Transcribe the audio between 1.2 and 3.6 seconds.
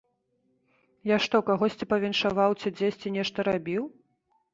што, кагосьці павіншаваў ці дзесьці нешта